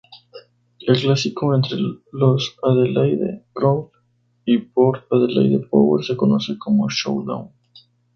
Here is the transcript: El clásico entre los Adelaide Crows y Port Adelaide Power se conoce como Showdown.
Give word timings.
El 0.79 0.99
clásico 0.99 1.53
entre 1.53 1.77
los 2.11 2.57
Adelaide 2.63 3.45
Crows 3.53 3.91
y 4.45 4.57
Port 4.57 5.05
Adelaide 5.11 5.59
Power 5.69 6.03
se 6.03 6.17
conoce 6.17 6.57
como 6.57 6.89
Showdown. 6.89 7.51